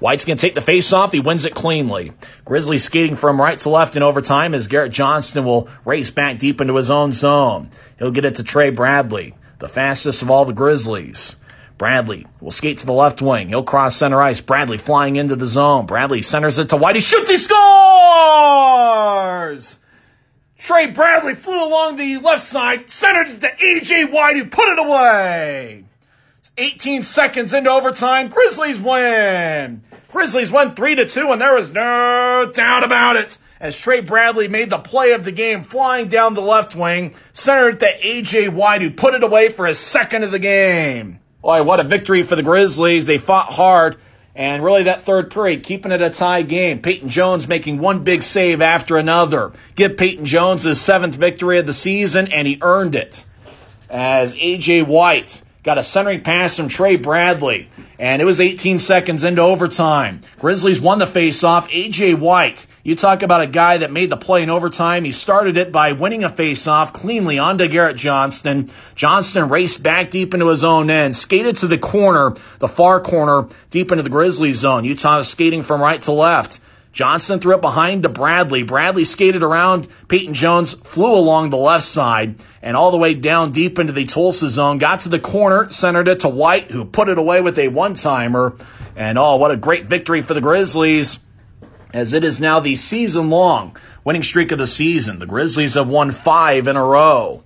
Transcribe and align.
White's 0.00 0.24
going 0.24 0.36
to 0.36 0.40
take 0.40 0.54
the 0.54 0.60
face 0.60 0.92
off. 0.92 1.12
He 1.12 1.20
wins 1.20 1.44
it 1.44 1.54
cleanly. 1.54 2.12
Grizzlies 2.44 2.84
skating 2.84 3.16
from 3.16 3.40
right 3.40 3.58
to 3.60 3.68
left 3.70 3.96
in 3.96 4.02
overtime 4.02 4.52
as 4.54 4.68
Garrett 4.68 4.92
Johnston 4.92 5.44
will 5.44 5.68
race 5.84 6.10
back 6.10 6.38
deep 6.38 6.60
into 6.60 6.76
his 6.76 6.90
own 6.90 7.12
zone. 7.12 7.70
He'll 7.98 8.10
get 8.10 8.24
it 8.24 8.34
to 8.36 8.42
Trey 8.42 8.70
Bradley, 8.70 9.34
the 9.60 9.68
fastest 9.68 10.22
of 10.22 10.30
all 10.30 10.44
the 10.44 10.52
Grizzlies. 10.52 11.36
Bradley 11.78 12.26
will 12.40 12.50
skate 12.50 12.78
to 12.78 12.86
the 12.86 12.92
left 12.92 13.20
wing. 13.22 13.48
He'll 13.48 13.62
cross 13.62 13.96
center 13.96 14.22
ice. 14.22 14.40
Bradley 14.40 14.78
flying 14.78 15.16
into 15.16 15.36
the 15.36 15.46
zone. 15.46 15.86
Bradley 15.86 16.22
centers 16.22 16.58
it 16.58 16.68
to 16.68 16.76
White. 16.76 16.96
He 16.96 17.00
shoots. 17.00 17.30
He 17.30 17.36
scores! 17.36 17.64
Trey 20.58 20.86
Bradley 20.86 21.34
flew 21.34 21.62
along 21.62 21.96
the 21.96 22.18
left 22.18 22.44
side, 22.44 22.88
centered 22.88 23.28
to 23.40 23.48
AJ 23.56 24.10
White, 24.12 24.36
who 24.36 24.46
put 24.46 24.68
it 24.68 24.78
away. 24.78 25.84
18 26.56 27.02
seconds 27.02 27.52
into 27.52 27.70
overtime. 27.70 28.28
Grizzlies 28.28 28.80
win. 28.80 29.82
Grizzlies 30.12 30.52
won 30.52 30.74
3 30.74 30.94
to 30.96 31.06
2, 31.06 31.32
and 31.32 31.40
there 31.40 31.54
was 31.54 31.72
no 31.72 32.50
doubt 32.54 32.84
about 32.84 33.16
it. 33.16 33.38
As 33.58 33.78
Trey 33.78 34.00
Bradley 34.00 34.46
made 34.46 34.70
the 34.70 34.78
play 34.78 35.12
of 35.12 35.24
the 35.24 35.32
game, 35.32 35.62
flying 35.62 36.08
down 36.08 36.34
the 36.34 36.40
left 36.40 36.76
wing, 36.76 37.14
centered 37.32 37.80
to 37.80 37.98
AJ 38.00 38.52
White, 38.52 38.82
who 38.82 38.90
put 38.90 39.14
it 39.14 39.24
away 39.24 39.48
for 39.48 39.66
his 39.66 39.78
second 39.78 40.22
of 40.22 40.30
the 40.30 40.38
game. 40.38 41.18
Boy, 41.40 41.62
what 41.62 41.80
a 41.80 41.84
victory 41.84 42.22
for 42.22 42.36
the 42.36 42.42
Grizzlies. 42.42 43.06
They 43.06 43.18
fought 43.18 43.54
hard. 43.54 43.96
And 44.36 44.64
really, 44.64 44.82
that 44.84 45.04
third 45.04 45.30
period, 45.30 45.62
keeping 45.62 45.92
it 45.92 46.02
a 46.02 46.10
tie 46.10 46.42
game. 46.42 46.82
Peyton 46.82 47.08
Jones 47.08 47.48
making 47.48 47.78
one 47.78 48.04
big 48.04 48.22
save 48.22 48.60
after 48.60 48.96
another. 48.96 49.52
Give 49.76 49.96
Peyton 49.96 50.24
Jones 50.24 50.64
his 50.64 50.80
seventh 50.80 51.14
victory 51.14 51.58
of 51.58 51.66
the 51.66 51.72
season, 51.72 52.32
and 52.32 52.48
he 52.48 52.58
earned 52.60 52.96
it. 52.96 53.26
As 53.88 54.36
A.J. 54.36 54.82
White 54.82 55.42
got 55.64 55.78
a 55.78 55.82
centering 55.82 56.22
pass 56.22 56.56
from 56.56 56.68
Trey 56.68 56.96
Bradley, 56.96 57.70
and 57.98 58.20
it 58.20 58.26
was 58.26 58.38
18 58.38 58.78
seconds 58.78 59.24
into 59.24 59.40
overtime. 59.40 60.20
Grizzlies 60.38 60.78
won 60.78 60.98
the 60.98 61.06
faceoff. 61.06 61.66
A.J. 61.72 62.14
White, 62.14 62.66
you 62.82 62.94
talk 62.94 63.22
about 63.22 63.40
a 63.40 63.46
guy 63.46 63.78
that 63.78 63.90
made 63.90 64.10
the 64.10 64.16
play 64.16 64.42
in 64.42 64.50
overtime. 64.50 65.04
He 65.04 65.10
started 65.10 65.56
it 65.56 65.72
by 65.72 65.92
winning 65.92 66.22
a 66.22 66.28
faceoff 66.28 66.92
cleanly 66.92 67.38
onto 67.38 67.66
Garrett 67.66 67.96
Johnston. 67.96 68.70
Johnston 68.94 69.48
raced 69.48 69.82
back 69.82 70.10
deep 70.10 70.34
into 70.34 70.48
his 70.48 70.62
own 70.62 70.90
end, 70.90 71.16
skated 71.16 71.56
to 71.56 71.66
the 71.66 71.78
corner, 71.78 72.34
the 72.58 72.68
far 72.68 73.00
corner, 73.00 73.48
deep 73.70 73.90
into 73.90 74.02
the 74.02 74.10
Grizzlies 74.10 74.58
zone. 74.58 74.84
Utah 74.84 75.22
skating 75.22 75.62
from 75.62 75.80
right 75.80 76.02
to 76.02 76.12
left. 76.12 76.60
Johnston 76.94 77.40
threw 77.40 77.56
it 77.56 77.60
behind 77.60 78.04
to 78.04 78.08
Bradley. 78.08 78.62
Bradley 78.62 79.04
skated 79.04 79.42
around. 79.42 79.88
Peyton 80.06 80.32
Jones 80.32 80.74
flew 80.74 81.12
along 81.12 81.50
the 81.50 81.56
left 81.56 81.84
side 81.84 82.36
and 82.62 82.76
all 82.76 82.92
the 82.92 82.96
way 82.96 83.14
down 83.14 83.50
deep 83.50 83.80
into 83.80 83.92
the 83.92 84.04
Tulsa 84.04 84.48
zone. 84.48 84.78
Got 84.78 85.00
to 85.00 85.08
the 85.08 85.18
corner, 85.18 85.68
centered 85.70 86.06
it 86.06 86.20
to 86.20 86.28
White, 86.28 86.70
who 86.70 86.84
put 86.84 87.08
it 87.08 87.18
away 87.18 87.40
with 87.40 87.58
a 87.58 87.68
one 87.68 87.94
timer. 87.94 88.56
And 88.94 89.18
oh, 89.18 89.36
what 89.36 89.50
a 89.50 89.56
great 89.56 89.86
victory 89.86 90.22
for 90.22 90.34
the 90.34 90.40
Grizzlies, 90.40 91.18
as 91.92 92.12
it 92.12 92.24
is 92.24 92.40
now 92.40 92.60
the 92.60 92.76
season 92.76 93.28
long 93.28 93.76
winning 94.04 94.22
streak 94.22 94.52
of 94.52 94.58
the 94.58 94.66
season. 94.66 95.18
The 95.18 95.26
Grizzlies 95.26 95.74
have 95.74 95.88
won 95.88 96.12
five 96.12 96.68
in 96.68 96.76
a 96.76 96.84
row. 96.84 97.43